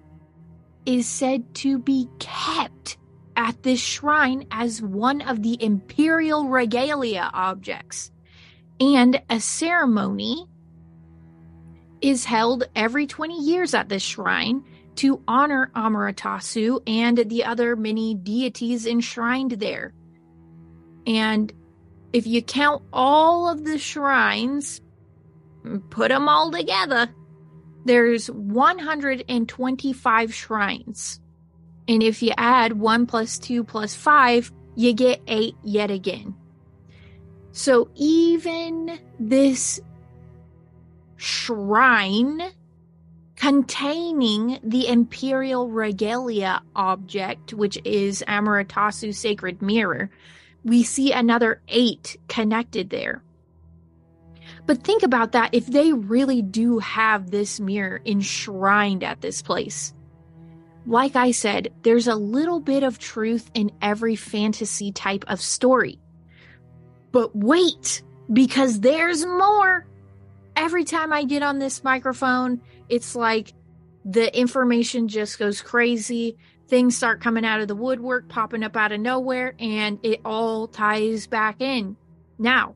is 0.85 1.07
said 1.07 1.53
to 1.55 1.79
be 1.79 2.07
kept 2.19 2.97
at 3.35 3.61
this 3.63 3.79
shrine 3.79 4.47
as 4.51 4.81
one 4.81 5.21
of 5.21 5.43
the 5.43 5.61
imperial 5.63 6.47
regalia 6.47 7.29
objects. 7.33 8.11
And 8.79 9.21
a 9.29 9.39
ceremony 9.39 10.47
is 12.01 12.25
held 12.25 12.65
every 12.75 13.07
20 13.07 13.39
years 13.39 13.73
at 13.73 13.89
this 13.89 14.03
shrine 14.03 14.63
to 14.95 15.21
honor 15.27 15.71
Amaratasu 15.75 16.81
and 16.85 17.17
the 17.17 17.45
other 17.45 17.75
many 17.75 18.13
deities 18.13 18.85
enshrined 18.85 19.51
there. 19.51 19.93
And 21.07 21.51
if 22.11 22.27
you 22.27 22.41
count 22.41 22.83
all 22.93 23.49
of 23.49 23.65
the 23.65 23.79
shrines, 23.79 24.81
put 25.89 26.09
them 26.09 26.29
all 26.29 26.51
together, 26.51 27.09
there's 27.85 28.29
125 28.29 30.33
shrines. 30.33 31.19
And 31.87 32.01
if 32.01 32.21
you 32.23 32.31
add 32.37 32.73
1 32.73 33.05
plus 33.05 33.37
2 33.39 33.63
plus 33.63 33.93
5, 33.93 34.51
you 34.75 34.93
get 34.93 35.21
8 35.27 35.55
yet 35.63 35.91
again. 35.91 36.35
So 37.51 37.89
even 37.95 38.99
this 39.19 39.79
shrine 41.17 42.41
containing 43.35 44.59
the 44.63 44.87
imperial 44.87 45.69
regalia 45.69 46.61
object, 46.75 47.53
which 47.53 47.77
is 47.83 48.23
Amaratasu's 48.27 49.17
sacred 49.17 49.61
mirror, 49.61 50.09
we 50.63 50.83
see 50.83 51.11
another 51.11 51.61
8 51.67 52.17
connected 52.27 52.89
there. 52.89 53.21
But 54.65 54.83
think 54.83 55.03
about 55.03 55.33
that 55.33 55.53
if 55.53 55.67
they 55.67 55.91
really 55.93 56.41
do 56.41 56.79
have 56.79 57.31
this 57.31 57.59
mirror 57.59 58.01
enshrined 58.05 59.03
at 59.03 59.21
this 59.21 59.41
place. 59.41 59.93
Like 60.85 61.15
I 61.15 61.31
said, 61.31 61.73
there's 61.83 62.07
a 62.07 62.15
little 62.15 62.59
bit 62.59 62.83
of 62.83 62.99
truth 62.99 63.49
in 63.53 63.71
every 63.81 64.15
fantasy 64.15 64.91
type 64.91 65.23
of 65.27 65.41
story. 65.41 65.99
But 67.11 67.35
wait, 67.35 68.03
because 68.31 68.81
there's 68.81 69.25
more. 69.25 69.87
Every 70.55 70.83
time 70.83 71.13
I 71.13 71.23
get 71.23 71.41
on 71.41 71.59
this 71.59 71.83
microphone, 71.83 72.61
it's 72.89 73.15
like 73.15 73.53
the 74.03 74.35
information 74.37 75.07
just 75.07 75.39
goes 75.39 75.61
crazy. 75.61 76.37
Things 76.67 76.97
start 76.97 77.21
coming 77.21 77.45
out 77.45 77.61
of 77.61 77.67
the 77.67 77.75
woodwork, 77.75 78.27
popping 78.27 78.63
up 78.63 78.75
out 78.75 78.91
of 78.91 78.99
nowhere, 78.99 79.55
and 79.59 79.99
it 80.03 80.19
all 80.25 80.67
ties 80.67 81.27
back 81.27 81.61
in. 81.61 81.95
Now, 82.37 82.75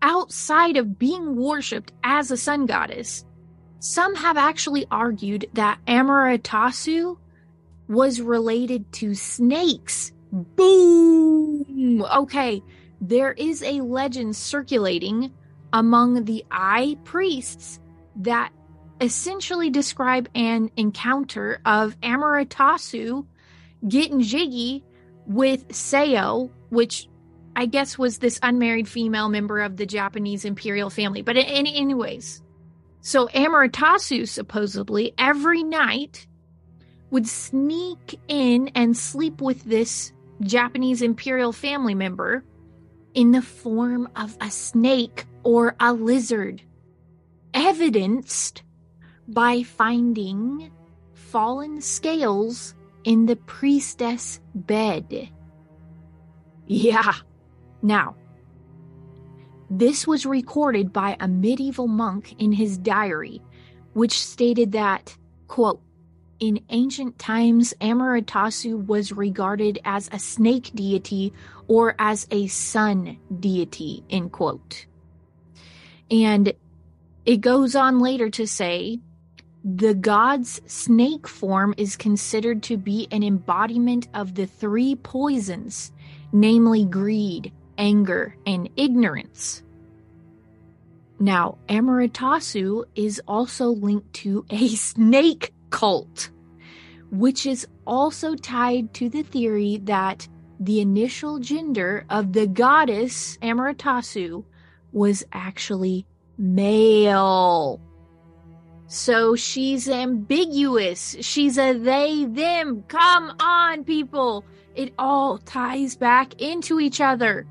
outside 0.00 0.76
of 0.76 0.98
being 0.98 1.36
worshipped 1.36 1.92
as 2.02 2.30
a 2.30 2.36
sun 2.36 2.66
goddess, 2.66 3.24
some 3.82 4.14
have 4.14 4.36
actually 4.36 4.86
argued 4.92 5.50
that 5.54 5.80
Amaratasu 5.88 7.18
was 7.88 8.20
related 8.20 8.90
to 8.92 9.12
snakes. 9.12 10.12
Boom! 10.30 12.00
Okay, 12.02 12.62
there 13.00 13.32
is 13.32 13.60
a 13.64 13.80
legend 13.80 14.36
circulating 14.36 15.32
among 15.72 16.26
the 16.26 16.44
Ai 16.52 16.96
priests 17.02 17.80
that 18.14 18.52
essentially 19.00 19.68
describe 19.68 20.28
an 20.36 20.70
encounter 20.76 21.60
of 21.64 21.98
Amaratasu 22.02 23.26
getting 23.88 24.20
jiggy 24.20 24.84
with 25.26 25.66
Sayo, 25.70 26.50
which 26.68 27.08
I 27.56 27.66
guess 27.66 27.98
was 27.98 28.18
this 28.18 28.38
unmarried 28.44 28.86
female 28.86 29.28
member 29.28 29.58
of 29.58 29.76
the 29.76 29.86
Japanese 29.86 30.44
imperial 30.44 30.88
family. 30.88 31.22
But 31.22 31.36
anyways, 31.36 32.41
so 33.02 33.26
Amaratasu 33.28 34.28
supposedly 34.28 35.12
every 35.18 35.62
night 35.64 36.26
would 37.10 37.26
sneak 37.26 38.18
in 38.28 38.70
and 38.74 38.96
sleep 38.96 39.40
with 39.40 39.62
this 39.64 40.12
Japanese 40.40 41.02
imperial 41.02 41.52
family 41.52 41.94
member 41.94 42.44
in 43.12 43.32
the 43.32 43.42
form 43.42 44.08
of 44.16 44.36
a 44.40 44.50
snake 44.50 45.26
or 45.42 45.74
a 45.80 45.92
lizard, 45.92 46.62
evidenced 47.52 48.62
by 49.28 49.62
finding 49.62 50.70
fallen 51.12 51.80
scales 51.80 52.74
in 53.04 53.26
the 53.26 53.36
priestess 53.36 54.40
bed. 54.54 55.28
Yeah, 56.66 57.14
now, 57.82 58.14
this 59.78 60.06
was 60.06 60.26
recorded 60.26 60.92
by 60.92 61.16
a 61.18 61.26
medieval 61.26 61.88
monk 61.88 62.34
in 62.38 62.52
his 62.52 62.76
diary, 62.76 63.40
which 63.94 64.22
stated 64.22 64.72
that, 64.72 65.16
quote, 65.48 65.80
in 66.40 66.60
ancient 66.68 67.18
times, 67.18 67.72
Amaratasu 67.80 68.86
was 68.86 69.12
regarded 69.12 69.78
as 69.84 70.10
a 70.12 70.18
snake 70.18 70.72
deity 70.74 71.32
or 71.68 71.94
as 71.98 72.26
a 72.30 72.48
sun 72.48 73.16
deity, 73.40 74.04
end 74.10 74.32
quote. 74.32 74.86
And 76.10 76.52
it 77.24 77.40
goes 77.40 77.74
on 77.74 78.00
later 78.00 78.28
to 78.28 78.46
say, 78.46 79.00
the 79.64 79.94
god's 79.94 80.60
snake 80.66 81.26
form 81.26 81.72
is 81.78 81.96
considered 81.96 82.62
to 82.64 82.76
be 82.76 83.08
an 83.10 83.22
embodiment 83.22 84.08
of 84.12 84.34
the 84.34 84.46
three 84.46 84.96
poisons, 84.96 85.92
namely 86.32 86.84
greed, 86.84 87.52
anger, 87.78 88.36
and 88.46 88.68
ignorance. 88.76 89.62
Now, 91.22 91.58
Amaratasu 91.68 92.84
is 92.96 93.22
also 93.28 93.68
linked 93.68 94.12
to 94.14 94.44
a 94.50 94.68
snake 94.74 95.52
cult, 95.70 96.30
which 97.10 97.46
is 97.46 97.66
also 97.86 98.34
tied 98.34 98.92
to 98.94 99.08
the 99.08 99.22
theory 99.22 99.80
that 99.84 100.26
the 100.58 100.80
initial 100.80 101.38
gender 101.38 102.04
of 102.10 102.32
the 102.32 102.46
goddess 102.46 103.36
Amaratasu 103.38 104.44
was 104.92 105.24
actually 105.32 106.06
male. 106.38 107.80
So 108.86 109.36
she's 109.36 109.88
ambiguous. 109.88 111.16
She's 111.20 111.56
a 111.56 111.72
they, 111.72 112.26
them. 112.26 112.84
Come 112.88 113.34
on, 113.40 113.84
people. 113.84 114.44
It 114.74 114.92
all 114.98 115.38
ties 115.38 115.96
back 115.96 116.40
into 116.40 116.80
each 116.80 117.00
other 117.00 117.46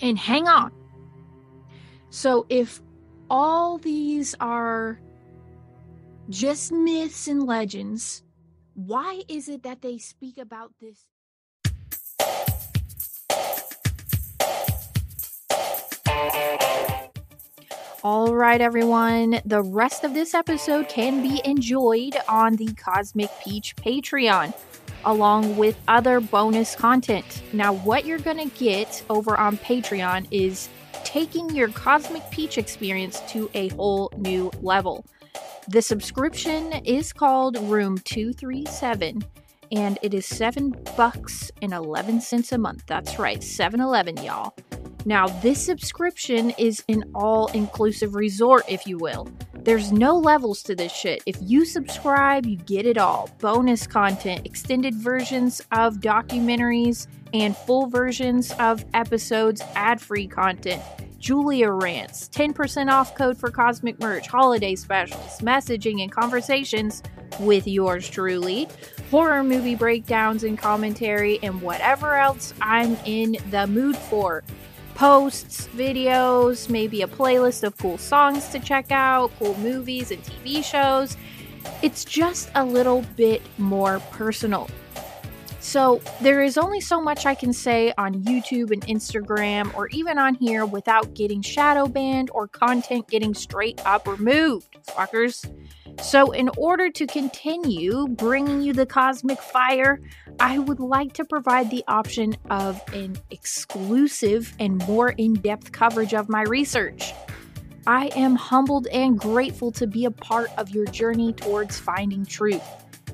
and 0.00 0.18
hang 0.18 0.48
on. 0.48 0.72
So, 2.10 2.46
if 2.48 2.80
all 3.28 3.78
these 3.78 4.34
are 4.40 5.00
just 6.28 6.72
myths 6.72 7.28
and 7.28 7.44
legends, 7.44 8.22
why 8.74 9.22
is 9.28 9.48
it 9.48 9.62
that 9.62 9.82
they 9.82 9.98
speak 9.98 10.38
about 10.38 10.72
this? 10.80 11.06
All 18.02 18.34
right, 18.34 18.62
everyone. 18.62 19.42
The 19.44 19.62
rest 19.62 20.04
of 20.04 20.14
this 20.14 20.32
episode 20.32 20.88
can 20.88 21.22
be 21.22 21.42
enjoyed 21.44 22.16
on 22.28 22.56
the 22.56 22.72
Cosmic 22.72 23.28
Peach 23.44 23.76
Patreon, 23.76 24.54
along 25.04 25.56
with 25.56 25.78
other 25.88 26.20
bonus 26.20 26.74
content. 26.74 27.42
Now, 27.52 27.72
what 27.72 28.04
you're 28.04 28.18
going 28.18 28.50
to 28.50 28.58
get 28.58 29.02
over 29.10 29.38
on 29.38 29.56
Patreon 29.58 30.26
is 30.30 30.68
taking 31.04 31.54
your 31.54 31.68
Cosmic 31.68 32.28
Peach 32.30 32.58
experience 32.58 33.20
to 33.28 33.50
a 33.54 33.68
whole 33.68 34.12
new 34.16 34.50
level. 34.62 35.04
The 35.68 35.82
subscription 35.82 36.72
is 36.84 37.12
called 37.12 37.56
Room 37.58 37.98
237 37.98 39.22
and 39.72 39.98
it 40.02 40.14
is 40.14 40.26
7 40.26 40.74
bucks 40.96 41.50
and 41.62 41.72
11 41.72 42.20
cents 42.20 42.52
a 42.52 42.58
month. 42.58 42.82
That's 42.86 43.18
right, 43.18 43.40
7-Eleven, 43.40 44.16
y'all. 44.24 44.54
Now, 45.04 45.28
this 45.28 45.64
subscription 45.64 46.50
is 46.58 46.82
an 46.88 47.04
all-inclusive 47.14 48.14
resort, 48.14 48.64
if 48.68 48.86
you 48.86 48.98
will. 48.98 49.28
There's 49.70 49.92
no 49.92 50.16
levels 50.18 50.64
to 50.64 50.74
this 50.74 50.90
shit. 50.90 51.22
If 51.26 51.36
you 51.40 51.64
subscribe, 51.64 52.44
you 52.44 52.56
get 52.56 52.86
it 52.86 52.98
all. 52.98 53.30
Bonus 53.38 53.86
content, 53.86 54.44
extended 54.44 54.96
versions 54.96 55.62
of 55.70 55.98
documentaries, 55.98 57.06
and 57.32 57.56
full 57.56 57.86
versions 57.86 58.50
of 58.58 58.84
episodes, 58.94 59.62
ad-free 59.76 60.26
content. 60.26 60.82
Julia 61.20 61.70
rants, 61.70 62.28
10% 62.30 62.90
off 62.90 63.14
code 63.14 63.38
for 63.38 63.52
cosmic 63.52 64.00
merch, 64.00 64.26
holiday 64.26 64.74
specials, 64.74 65.38
messaging 65.38 66.02
and 66.02 66.10
conversations 66.10 67.04
with 67.38 67.68
yours 67.68 68.10
truly, 68.10 68.66
horror 69.08 69.44
movie 69.44 69.76
breakdowns 69.76 70.42
and 70.42 70.58
commentary, 70.58 71.38
and 71.44 71.62
whatever 71.62 72.16
else 72.16 72.54
I'm 72.60 72.96
in 73.04 73.36
the 73.50 73.68
mood 73.68 73.96
for. 73.96 74.42
Posts, 75.00 75.66
videos, 75.68 76.68
maybe 76.68 77.00
a 77.00 77.06
playlist 77.06 77.62
of 77.62 77.74
cool 77.78 77.96
songs 77.96 78.50
to 78.50 78.58
check 78.58 78.92
out, 78.92 79.32
cool 79.38 79.56
movies 79.60 80.10
and 80.10 80.22
TV 80.22 80.62
shows. 80.62 81.16
It's 81.80 82.04
just 82.04 82.50
a 82.54 82.62
little 82.62 83.00
bit 83.16 83.40
more 83.56 84.00
personal. 84.10 84.68
So, 85.58 86.02
there 86.20 86.42
is 86.42 86.58
only 86.58 86.82
so 86.82 87.00
much 87.00 87.24
I 87.24 87.34
can 87.34 87.54
say 87.54 87.94
on 87.96 88.22
YouTube 88.24 88.72
and 88.72 88.86
Instagram 88.88 89.74
or 89.74 89.88
even 89.88 90.18
on 90.18 90.34
here 90.34 90.66
without 90.66 91.14
getting 91.14 91.40
shadow 91.40 91.86
banned 91.86 92.28
or 92.34 92.46
content 92.46 93.08
getting 93.08 93.32
straight 93.32 93.80
up 93.86 94.06
removed, 94.06 94.76
fuckers. 94.86 95.50
So, 96.02 96.32
in 96.32 96.48
order 96.56 96.90
to 96.90 97.06
continue 97.06 98.08
bringing 98.08 98.62
you 98.62 98.72
the 98.72 98.86
cosmic 98.86 99.40
fire, 99.40 100.00
I 100.40 100.58
would 100.58 100.80
like 100.80 101.12
to 101.14 101.24
provide 101.24 101.70
the 101.70 101.84
option 101.86 102.36
of 102.48 102.82
an 102.94 103.18
exclusive 103.30 104.54
and 104.58 104.78
more 104.88 105.10
in 105.10 105.34
depth 105.34 105.72
coverage 105.72 106.14
of 106.14 106.28
my 106.28 106.42
research. 106.42 107.12
I 107.86 108.06
am 108.16 108.34
humbled 108.34 108.86
and 108.88 109.18
grateful 109.18 109.70
to 109.72 109.86
be 109.86 110.06
a 110.06 110.10
part 110.10 110.50
of 110.56 110.70
your 110.70 110.86
journey 110.86 111.32
towards 111.34 111.78
finding 111.78 112.24
truth. 112.24 112.62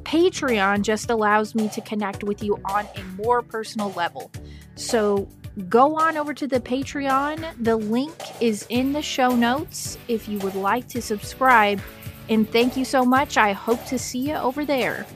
Patreon 0.05 0.83
just 0.83 1.11
allows 1.11 1.55
me 1.55 1.69
to 1.71 1.81
connect 1.81 2.23
with 2.23 2.43
you 2.43 2.61
on 2.71 2.87
a 2.95 3.03
more 3.21 3.43
personal 3.43 3.91
level. 3.93 4.31
So 4.77 5.29
go 5.69 5.97
on 5.97 6.17
over 6.17 6.33
to 6.35 6.47
the 6.47 6.61
Patreon. 6.61 7.63
The 7.63 7.77
link 7.77 8.15
is 8.41 8.65
in 8.69 8.93
the 8.93 9.03
show 9.03 9.35
notes 9.35 9.99
if 10.07 10.29
you 10.29 10.39
would 10.39 10.55
like 10.55 10.87
to 10.89 11.03
subscribe. 11.03 11.81
And 12.29 12.49
thank 12.51 12.77
you 12.77 12.85
so 12.85 13.05
much. 13.05 13.37
I 13.37 13.53
hope 13.53 13.85
to 13.87 13.99
see 13.99 14.19
you 14.31 14.35
over 14.35 14.65
there. 14.65 15.07